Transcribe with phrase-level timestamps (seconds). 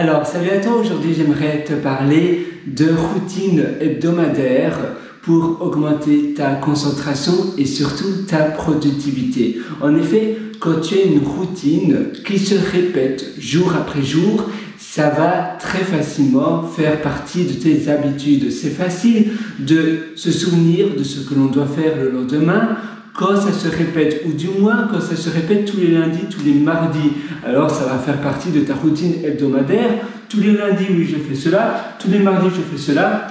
[0.00, 4.78] Alors, salut à toi, aujourd'hui j'aimerais te parler de routine hebdomadaire
[5.22, 9.58] pour augmenter ta concentration et surtout ta productivité.
[9.80, 14.48] En effet, quand tu as une routine qui se répète jour après jour,
[14.78, 18.52] ça va très facilement faire partie de tes habitudes.
[18.52, 22.76] C'est facile de se souvenir de ce que l'on doit faire le lendemain
[23.18, 26.44] quand ça se répète, ou du moins quand ça se répète tous les lundis, tous
[26.44, 27.10] les mardis,
[27.44, 29.90] alors ça va faire partie de ta routine hebdomadaire.
[30.28, 33.26] Tous les lundis, oui, je fais cela, tous les mardis, je fais cela.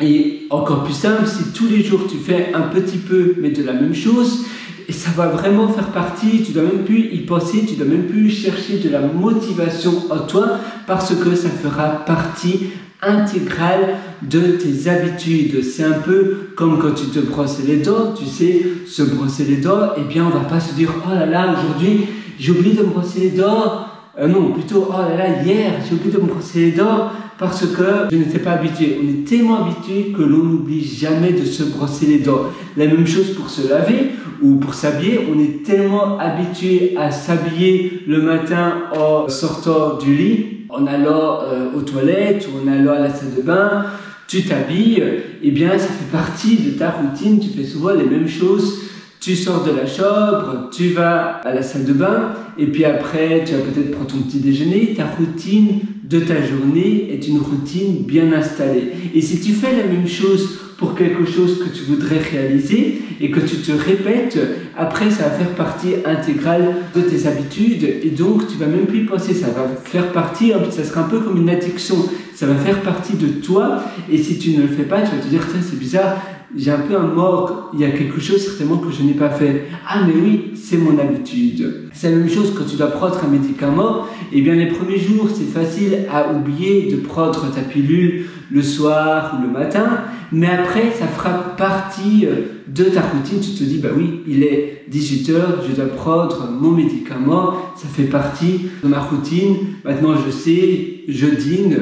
[0.00, 3.64] Et encore plus simple, si tous les jours tu fais un petit peu, mais de
[3.64, 4.44] la même chose,
[4.88, 8.04] et ça va vraiment faire partie, tu dois même plus y penser, tu dois même
[8.04, 12.70] plus chercher de la motivation en toi, parce que ça fera partie
[13.06, 15.62] intégrale de tes habitudes.
[15.64, 19.56] C'est un peu comme quand tu te brosses les dents, tu sais, se brosser les
[19.56, 22.06] dents, eh bien on va pas se dire oh là là, aujourd'hui
[22.38, 23.83] j'ai oublié de me brosser les dents.
[24.18, 27.66] Euh, non, plutôt oh là là, hier j'ai oublié de me brosser les dents parce
[27.66, 27.82] que
[28.12, 28.98] je n'étais pas habitué.
[29.02, 32.42] On est tellement habitué que l'on n'oublie jamais de se brosser les dents.
[32.76, 35.26] La même chose pour se laver ou pour s'habiller.
[35.34, 41.76] On est tellement habitué à s'habiller le matin en sortant du lit en allant euh,
[41.76, 43.84] aux toilettes ou en allant à la salle de bain,
[44.26, 45.04] tu t'habilles,
[45.42, 48.80] eh bien ça fait partie de ta routine, tu fais souvent les mêmes choses.
[49.24, 53.42] Tu sors de la chambre, tu vas à la salle de bain, et puis après,
[53.46, 54.92] tu vas peut-être prendre ton petit déjeuner.
[54.94, 58.92] Ta routine de ta journée est une routine bien installée.
[59.14, 63.30] Et si tu fais la même chose pour quelque chose que tu voudrais réaliser et
[63.30, 64.38] que tu te répètes,
[64.76, 69.04] après ça va faire partie intégrale de tes habitudes et donc tu vas même plus
[69.04, 71.96] y penser, ça va faire partie, ça sera un peu comme une addiction,
[72.34, 75.22] ça va faire partie de toi et si tu ne le fais pas, tu vas
[75.22, 76.18] te dire, c'est bizarre,
[76.56, 79.30] j'ai un peu un mort, il y a quelque chose certainement que je n'ai pas
[79.30, 79.66] fait.
[79.88, 81.90] Ah mais oui, c'est mon habitude.
[81.92, 85.28] C'est la même chose quand tu dois prendre un médicament, eh bien les premiers jours,
[85.32, 90.90] c'est facile à oublier de prendre ta pilule le soir ou le matin, mais après,
[90.90, 93.40] ça fera partie euh, de ta routine.
[93.40, 98.04] Tu te dis, bah oui, il est 18h, je dois prendre mon médicament, ça fait
[98.04, 99.56] partie de ma routine.
[99.84, 101.78] Maintenant, je sais, je dîne,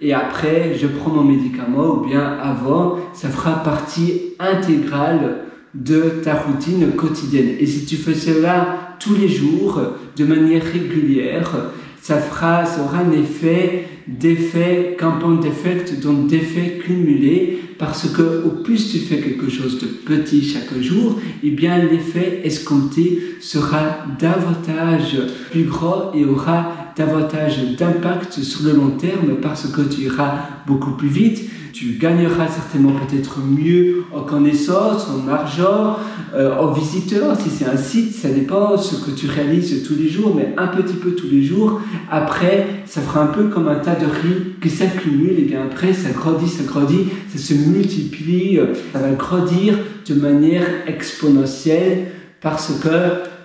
[0.00, 5.38] et après je prends mon médicament ou bien avant, ça fera partie intégrale
[5.74, 7.56] de ta routine quotidienne.
[7.58, 9.80] Et si tu fais cela tous les jours,
[10.16, 11.50] de manière régulière,
[12.00, 18.62] ça fera, ça aura un effet d'effet compound effect, donc d'effet cumulé, parce que au
[18.62, 25.16] plus tu fais quelque chose de petit chaque jour, eh bien l'effet escompté sera davantage
[25.50, 30.34] plus grand et aura davantage d'impact sur le long terme parce que tu iras
[30.66, 35.96] beaucoup plus vite, tu gagneras certainement peut-être mieux en connaissance, en argent,
[36.32, 40.08] euh, en visiteurs, si c'est un site, ça dépend ce que tu réalises tous les
[40.08, 41.80] jours, mais un petit peu tous les jours.
[42.12, 45.92] Après, ça fera un peu comme un tas de riz qui s'accumule, et bien après,
[45.92, 48.58] ça grandit, ça grandit, ça se multiplie,
[48.92, 52.06] ça va grandir de manière exponentielle
[52.40, 52.88] parce que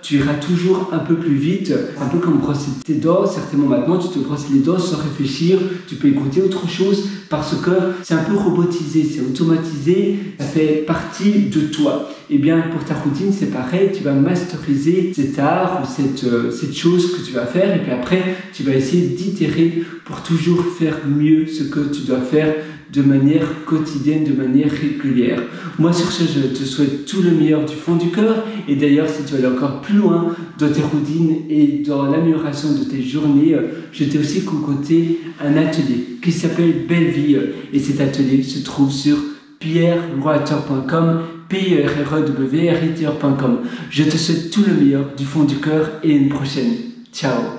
[0.02, 3.26] tu iras toujours un peu plus vite, un peu comme brosser tes dents.
[3.26, 7.54] Certainement maintenant, tu te brosses les dents sans réfléchir, tu peux écouter autre chose parce
[7.56, 7.70] que
[8.02, 12.10] c'est un peu robotisé, c'est automatisé, ça fait partie de toi.
[12.28, 16.22] Et eh bien, pour ta routine, c'est pareil, tu vas masteriser cet art ou cette,
[16.24, 20.22] euh, cette chose que tu vas faire et puis après, tu vas essayer d'itérer pour
[20.22, 22.54] toujours faire mieux ce que tu dois faire
[22.92, 25.42] de manière quotidienne, de manière régulière.
[25.78, 28.44] Moi, sur ce, je te souhaite tout le meilleur du fond du cœur.
[28.68, 32.72] Et d'ailleurs, si tu veux aller encore plus loin dans tes routines et dans l'amélioration
[32.72, 33.56] de tes journées,
[33.92, 37.36] je t'ai aussi concocté un atelier qui s'appelle Belle Vie.
[37.72, 39.16] Et cet atelier se trouve sur
[39.58, 41.20] pierrewater.com
[41.50, 43.58] p e r e e
[43.90, 46.74] Je te souhaite tout le meilleur du fond du cœur et une prochaine.
[47.12, 47.58] Ciao